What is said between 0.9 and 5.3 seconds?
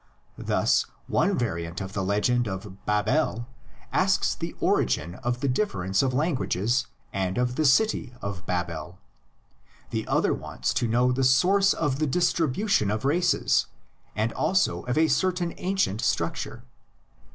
one variant of the legend of Babel asks the origin